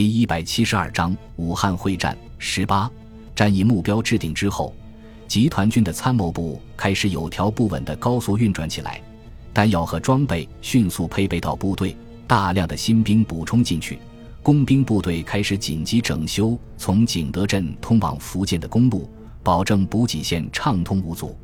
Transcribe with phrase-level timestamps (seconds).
[0.00, 2.90] 第一百七十二章武汉会战十八。
[3.36, 4.74] 战役目标制定之后，
[5.28, 8.98] 集团军的参谋部开始有条不紊地高速运转起来，
[9.52, 11.94] 弹药和装备迅速配备到部队，
[12.26, 13.98] 大量的新兵补充进去，
[14.42, 19.06] 工兵部队开始紧急整修从景德镇通往福建的公路，
[19.42, 21.36] 保证补给线畅通无阻。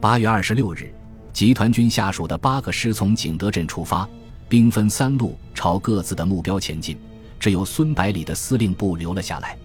[0.00, 0.92] 八月二十六日，
[1.32, 4.08] 集团军下属的八个师从景德镇出发，
[4.48, 6.98] 兵分三路朝各自的目标前进。
[7.42, 9.58] 只有孙百里的司令部留了下来。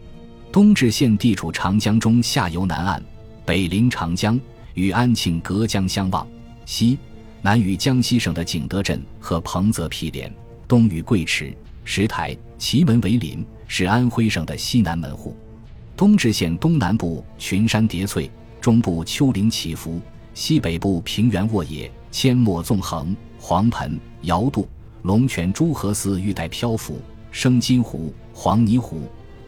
[0.51, 2.99] 东至县地处长江中下游南岸，
[3.45, 4.39] 北临长江，
[4.73, 6.25] 与安庆隔江相望；
[6.65, 6.97] 西
[7.39, 10.33] 南与江西省的景德镇和彭泽毗连，
[10.67, 15.37] 东与贵池、石台、祁门为邻，是安徽省的西南门户。
[15.95, 18.27] 东至县东南部群山叠翠，
[18.59, 20.01] 中部丘陵起伏，
[20.33, 24.67] 西北部平原沃野，阡陌纵横，黄盆、瑶渡、
[25.03, 26.99] 龙泉诸河寺玉带漂浮。
[27.31, 29.01] 生金湖、黄泥湖、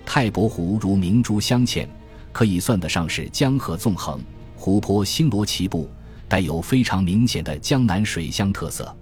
[0.05, 1.87] 太伯湖如明珠镶嵌，
[2.31, 4.20] 可以算得上是江河纵横，
[4.55, 5.89] 湖泊星罗棋布，
[6.27, 8.95] 带有非常明显的江南水乡特色。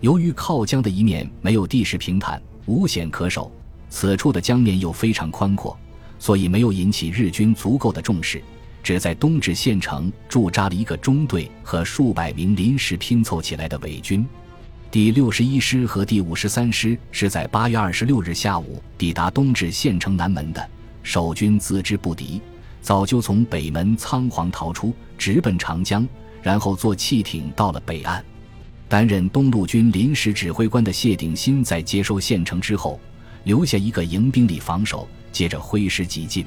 [0.00, 3.50] 由于靠江的一面没有地势平坦，无险可守，
[3.88, 5.76] 此处的江面又非常宽阔，
[6.18, 8.42] 所以没有引起日军足够的重视，
[8.82, 14.26] 只在东至县城驻扎了一个中队和数百名临时拼凑起来的伪军。
[14.94, 20.70] 第六十一师和第五十三师是在八月二十六日下午抵达东至县城南门的。
[21.02, 22.40] 守军自知不敌，
[22.80, 26.06] 早就从北门仓皇逃出，直奔长江，
[26.44, 28.24] 然后坐汽艇到了北岸。
[28.88, 33.00] 担任东路军临时指挥官的谢鼎新在接收县城之后，
[33.42, 36.46] 留下一个营兵力防守，接着挥师急进，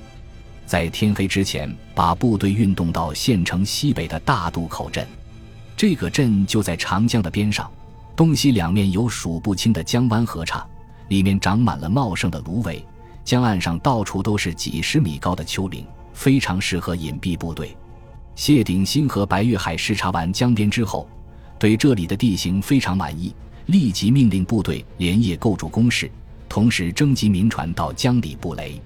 [0.66, 5.06] 在天黑之前把部队运动到县城西北的大渡口镇。
[5.76, 7.70] 这个镇就在长江的边上。
[8.18, 10.68] 东西两面有数不清的江湾河岔，
[11.10, 12.84] 里面长满了茂盛的芦苇，
[13.24, 17.78] 江岸上到处都是几十米高的丘陵，非常适合隐蔽部队。
[18.34, 21.08] 谢鼎新和白玉海视察完江边之后，
[21.60, 23.36] 对这里的地形非常满意，
[23.68, 26.10] 立即命令部队连夜构筑工事，
[26.50, 28.82] 同时征集民船到江里布雷。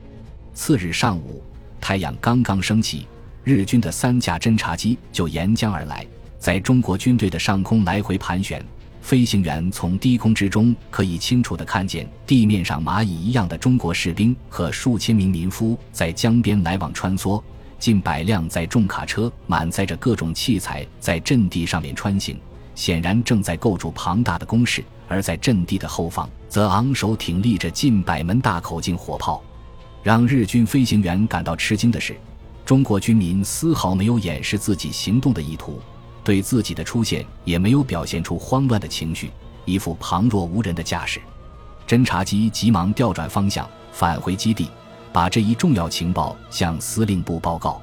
[0.54, 1.42] 次日上午，
[1.80, 3.08] 太阳刚刚升起，
[3.46, 6.06] 日军的三架侦察机就沿江而来，
[6.38, 8.62] 在中国军队的上空来回盘旋。
[9.02, 17.42] 飞行员从低空之中可以清楚地看见地面上蚂蚁一样的中国士兵和数千名民夫在江边来往穿梭，
[17.80, 22.40] 近百辆载重卡车满载着各种器材在阵地上面穿行，
[22.76, 24.84] 显然正在构筑庞大的工事。
[25.08, 29.44] 而在阵地的后方，则昂首挺立着近百门大口径火炮。
[30.02, 32.16] 让日军飞行员感到吃惊的是，
[32.66, 35.82] 中国军民丝毫没有掩饰自己行动的意图。
[36.24, 39.32] 对自己的出现也没有表现出慌乱的情绪，
[39.66, 41.20] 一副旁若无人的架势。
[41.88, 44.70] 侦察机急忙调转方向，返回基地，
[45.12, 47.82] 把这一重要情报向司令部报告。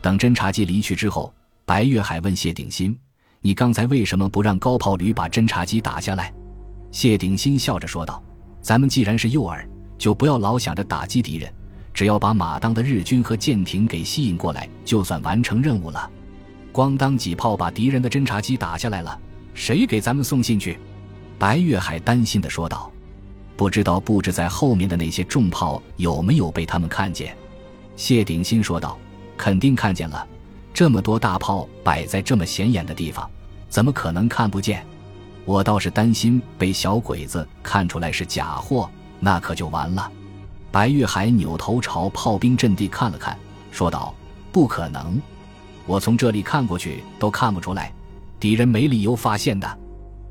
[0.00, 1.32] 等侦察机离去之后，
[1.64, 2.96] 白月海问谢鼎新
[3.40, 6.32] ：“你刚才为什么不让高炮旅把侦察机打下来？”
[6.92, 8.22] 谢鼎新笑着说道
[8.62, 9.66] ：“咱们既然是诱饵，
[9.98, 11.52] 就不要老想着打击敌人，
[11.92, 16.10] 只要把马当的日军和舰艇给吸引过来，就算完成任务了。”
[16.72, 19.18] 咣当几炮把敌人的侦察机打下来了，
[19.54, 20.78] 谁给咱们送信去？
[21.38, 22.90] 白月海担心的说道
[23.56, 27.36] ：“不知道布置在后面的那些重炮有没有被他们看见？”
[27.96, 28.98] 谢鼎新说道
[29.36, 30.26] ：“肯定看见了，
[30.72, 33.28] 这么多大炮摆在这么显眼的地方，
[33.68, 34.84] 怎么可能看不见？
[35.44, 38.88] 我倒是担心被小鬼子看出来是假货，
[39.18, 40.10] 那可就完了。”
[40.70, 43.36] 白月海扭头朝炮兵阵地看了看，
[43.72, 44.14] 说道
[44.52, 45.20] ：“不可能。”
[45.90, 47.92] 我从这里看过去都看不出来，
[48.38, 49.78] 敌人没理由发现的。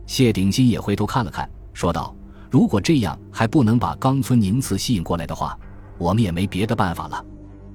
[0.07, 2.15] 谢鼎新也回头看了看，说道
[2.49, 5.59] ：“如果这样还不能把冈村宁次吸引过来的话，
[5.97, 7.25] 我们也没别的办法了。”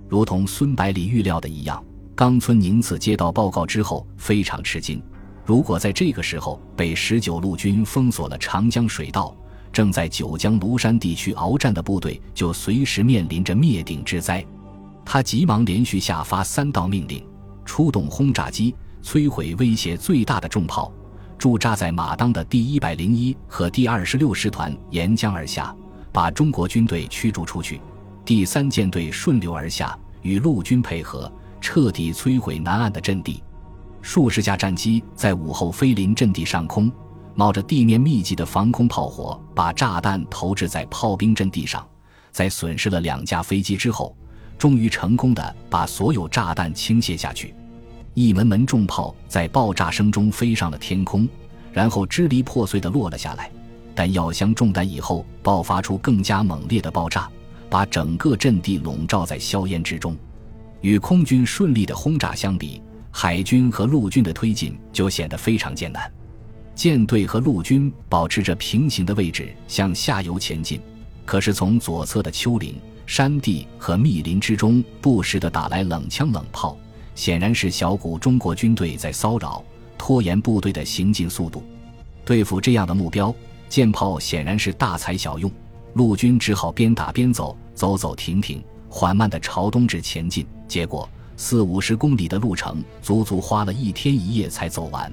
[0.08, 1.84] 如同孙百里预料的一样，
[2.14, 5.02] 冈村宁次接到报告之后非常吃惊。
[5.44, 9.36] 如果在这个时候被十九路军封锁了长江水道，
[9.70, 14.42] 正在九江庐山地区鏖战的部队就随时面临着灭顶之灾。
[15.04, 17.22] 他急忙连续下发三道命令。
[17.64, 20.92] 出动轰炸机，摧毁威胁最大的重炮，
[21.38, 25.74] 驻扎在马当的第一百零一和第二十六师团沿江而下，
[26.12, 27.80] 把中国军队驱逐出去。
[28.24, 31.30] 第三舰队顺流而下，与陆军配合，
[31.60, 33.42] 彻底摧毁南岸的阵地。
[34.00, 36.90] 数十架战机在午后飞临阵地上空，
[37.34, 41.86] 冒着地面密集的防空炮火，把炸弹投掷在炮兵阵地上。
[42.30, 44.16] 在损失了两架飞机之后。
[44.58, 47.54] 终于成功的把所有炸弹倾泻下去，
[48.14, 51.28] 一门门重炮在爆炸声中飞上了天空，
[51.72, 53.50] 然后支离破碎的落了下来。
[53.94, 57.30] 弹药箱中弹以后，爆发出更加猛烈的爆炸，
[57.68, 60.16] 把整个阵地笼罩在硝烟之中。
[60.80, 66.12] 与空军顺利的轰炸相比，海军和陆军的推进就显得非常艰难。
[66.74, 70.80] 舰队和陆军保持着平行的位置向下游前进，
[71.24, 72.74] 可是从左侧的丘陵、
[73.06, 76.76] 山地和密林之中不时地打来冷枪冷炮，
[77.14, 79.62] 显然是小股中国军队在骚扰、
[79.98, 81.62] 拖延部队的行进速度。
[82.24, 83.34] 对付这样的目标，
[83.68, 85.50] 舰炮显然是大材小用，
[85.92, 88.62] 陆军只好边打边走，走走停停。
[88.88, 95.12] 缓慢地朝东至前进，结果四五十公里的路程，足足花了一天一夜才走完。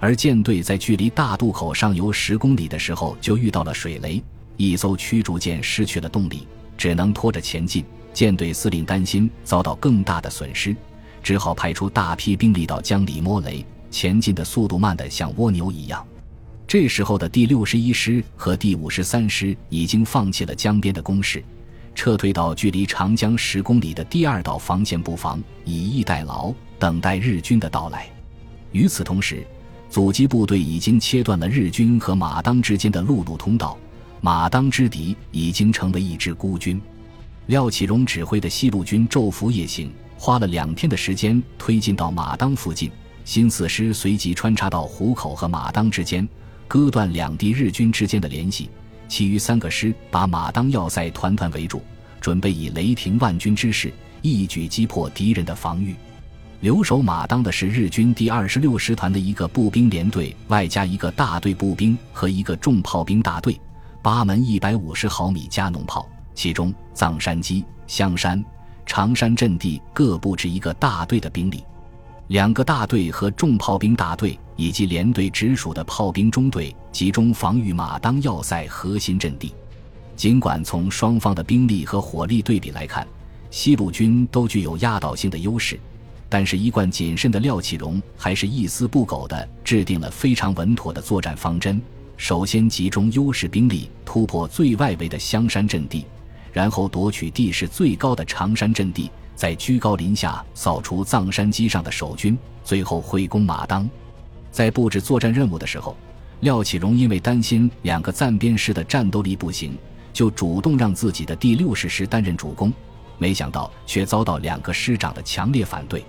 [0.00, 4.22] 而舰队在距离大渡口上游十公里的时候，就遇到了水雷，
[4.56, 6.46] 一艘驱逐舰失去了动力，
[6.82, 7.84] 只能拖着前进。
[8.12, 10.74] 舰队司令担心遭到更大的损失，
[11.22, 16.04] 只好派出大批兵力到江里摸雷，前进的速度慢得像蜗牛一样。
[16.66, 21.40] 这时候的第六十一师和第五十三师已经放弃了江边的攻势。
[21.94, 28.10] 撤退到距离长江十公里的第二道防线布防，以逸待劳，等待日军的到来。
[28.72, 29.46] 与此同时，
[29.88, 33.78] 阻击部队已经切断了日军和马当之间的陆路通道，
[34.24, 36.80] 马当之敌已经成为一支孤军。
[37.46, 42.88] 廖启荣指挥的西路军昼伏夜行，花了两天的时间推进到马当附近。
[43.24, 46.26] 新四师随即穿插到湖口和马当之间，
[46.68, 48.70] 割断两地日军之间的联系。
[49.08, 51.82] 其余三个师把马当要塞团团围住，
[52.20, 55.96] 准备以雷霆万钧之势一举击破敌人的防御。
[56.60, 63.60] 留守马当的是日军第二十六师团的一个步兵连队，外加一个大队步兵和一个重炮兵大队，
[64.02, 68.44] 八门一百五十毫米加农炮，其中藏山基、香山、
[68.84, 71.62] 长山阵地各布置一个大队的兵力。
[72.26, 79.54] 两个大队和重炮兵大队以及连队直属的炮兵中队集中防御马当要塞核心阵地。
[80.16, 83.06] 尽管从双方的兵力和火力对比来看，
[83.52, 85.78] 西路军都具有压倒性的优势，
[86.28, 91.80] 但是，一贯谨慎的廖启荣还是一丝不苟地制定了非常稳妥的作战方针：
[92.22, 96.06] 首先集中优势兵力突破最外围的香山阵地，
[96.52, 99.10] 然后夺取地势最高的长山阵地。
[99.34, 103.90] 在居高临下扫除藏山基上的守军，最后会攻马当。
[104.52, 105.96] 在布置作战任务的时候，
[106.42, 109.76] 廖启荣因为担心两个暂编师的战斗力不行，
[110.12, 112.72] 就主动让自己的第六十师担任主攻，
[113.18, 116.04] 没想到却遭到两个师长的强烈反对。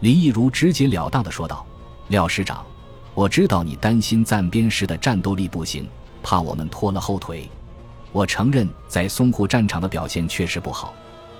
[0.00, 1.64] 林毅如直截了当地说道
[2.08, 2.62] ：“廖师长，
[3.16, 5.88] 我知道你担心暂编师的战斗力不行，
[6.22, 7.48] 怕我们拖了后腿。
[8.12, 10.94] 我承认在淞沪战场的表现确实不好。”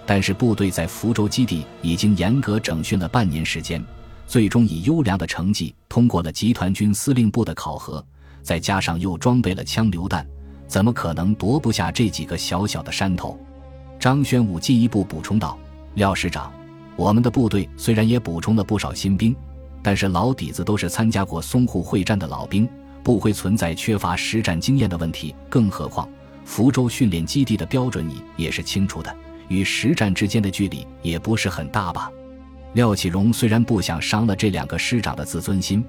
[0.08, 3.84] 但是部队在福州基地已经严格整训了半年时间，
[4.26, 8.02] 最终以优良的成绩通过了集团军司令部的考核，
[8.40, 10.26] 再加上又装备了枪榴弹，
[10.66, 13.38] 怎么可能夺不下这几个小小的山头？
[14.00, 15.58] 张宣武进一步补充道
[15.94, 16.50] ：“廖师长，
[16.94, 19.36] 我们的部队虽然也补充了不少新兵，
[19.86, 22.68] 但是老底子都是参加过淞沪会战的老兵，
[23.04, 25.32] 不会存在缺乏实战经验的问题。
[25.48, 26.08] 更何况
[26.44, 29.16] 福州训练基地的标准你也是清楚的。”
[29.46, 32.10] 与实战之间的距离也不是很大吧？
[32.72, 35.84] 廖启荣虽然不想伤了这两个师长的自尊心，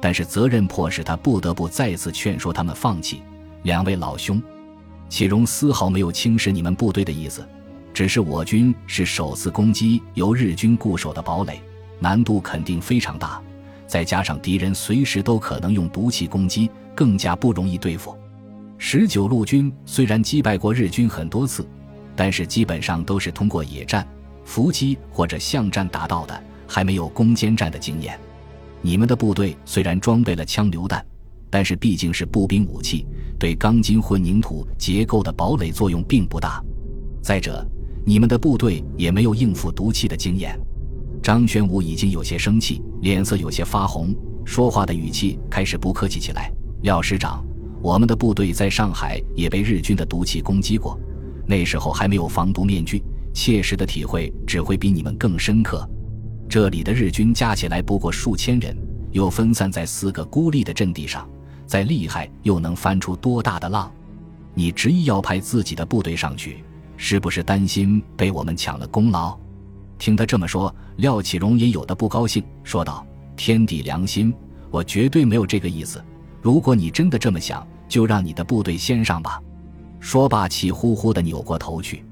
[0.00, 3.22] 但是责任迫使他不得不再次劝说他们放弃。
[3.62, 4.42] 两位老兄，
[5.08, 7.46] 启荣丝毫没有轻视你们部队的意思，
[7.94, 11.62] 只是我军是首次攻击由日军固守的堡垒，
[11.98, 13.40] 难度肯定非常大，
[13.86, 18.16] 再加上敌人随时都可能用毒气攻击，更加不容易对付。
[18.78, 21.66] 十九路军虽然击败过日军很多次。
[22.18, 24.08] 但是基本上都是通过野战、
[24.42, 28.18] 伏击或者巷战达到的，还没有攻坚战的经验。
[28.80, 31.04] 你们的部队虽然装备了枪榴弹，
[31.50, 33.06] 但是毕竟是步兵武器，
[33.38, 36.64] 对钢筋混凝土结构的堡垒作用并不大。
[37.20, 37.62] 再者，
[38.06, 40.58] 你们的部队也没有应付毒气的经验。
[41.26, 44.14] 张玄武已经有些生气，脸色有些发红，
[44.44, 46.52] 说话的语气开始不客气起来。
[46.82, 47.44] 廖师长，
[47.82, 50.96] 我们的部队在上海也被日军的毒气攻击过。
[51.44, 53.02] 那时候还没有防毒面具，
[53.34, 55.84] 切实的体会只会比你们更深刻。
[56.48, 58.78] 这里的日军加起来不过数千人，
[59.10, 61.28] 又分散在四个孤立的阵地上，
[61.66, 63.90] 再厉害又能翻出多大的浪？
[64.54, 66.62] 你执意要派自己的部队上去，
[66.96, 69.36] 是不是担心被我们抢了功劳？
[69.98, 74.32] 听他这么说，廖启荣也有的不高兴，说道：“天地良心，
[74.70, 76.02] 我绝对没有这个意思。
[76.42, 79.40] 如果你真的这么想，就让你的部队先上吧。”
[79.98, 82.04] 说罢，气呼呼地扭过头去。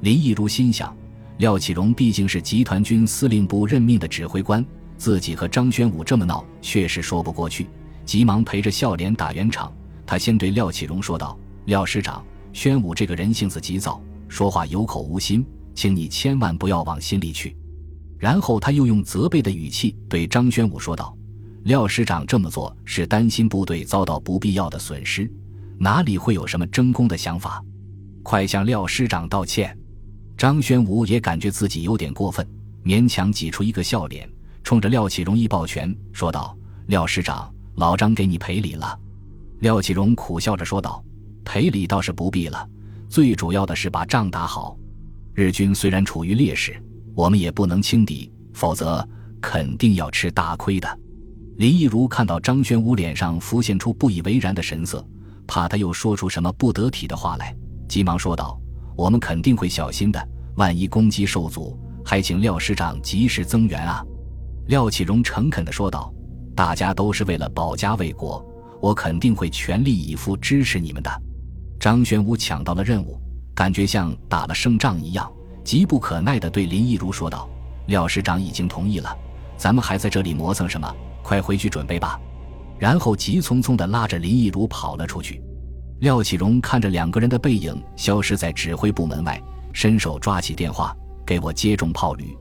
[0.00, 0.94] 林毅如心想：
[1.38, 4.64] 廖启荣毕竟是集团军司令部任命的指挥官，
[4.96, 7.66] 自己和张宣武这么闹，确实说不过去。
[8.04, 9.72] 急忙陪着笑脸打圆场。
[10.04, 12.22] 他先对廖启荣说道：“廖师长，
[12.52, 17.56] 宣武这个人性子急躁，说话有口无心，请你千万不要往心里去。”
[18.18, 21.16] 然后他又用责备的语气对张宣武说道
[21.64, 25.28] ：“廖师长这么做是担心部队遭到不必要的损失，
[25.78, 27.62] 哪里会有什么争功的想法？
[28.22, 29.76] 快向廖师长道歉。”
[30.38, 32.44] 张宣武也感觉自己有点过分，
[32.84, 34.28] 勉强挤出一个笑脸，
[34.64, 38.98] 冲着廖启荣一抱拳，说道：“廖师长，老张给你赔礼了。”
[39.60, 41.04] 廖启荣苦笑着说道
[41.44, 42.68] ：“赔礼倒是不必了，
[43.08, 44.76] 最主要的是把仗打好。
[45.34, 46.74] 日军虽然处于劣势。”
[47.14, 49.06] 我们也不能轻敌，否则
[49.38, 50.98] 肯定要吃大亏的。
[51.56, 55.06] 林毅如看到张宣武脸上浮现出不以为然的神色，
[55.46, 57.54] 怕他又说出什么不得体的话来，
[57.86, 58.58] 急忙说道
[58.96, 64.02] ：“我们肯定会小心的，万一攻击受阻，还请廖师长及时增援啊。”
[64.68, 66.10] 廖启荣诚恳地说道
[66.56, 68.42] ：“大家都是为了保家卫国，
[68.80, 71.10] 我肯定会全力以赴支持你们的。”
[71.78, 73.20] 张宣武抢到了任务，
[73.54, 75.30] 感觉像打了胜仗一样。
[75.64, 77.48] 急不可耐地对林毅如说道
[77.86, 79.16] ：“廖师长已经同意了，
[79.56, 80.92] 咱们还在这里磨蹭什么？
[81.22, 82.18] 快回去准备吧。”
[82.78, 85.40] 然后急匆匆地拉着林毅如跑了出去。
[86.00, 89.40] 廖启荣看着两个人的背影消失在指挥部门外，
[89.72, 90.92] 伸手抓起电话
[91.24, 92.36] ：“给我接种炮旅。”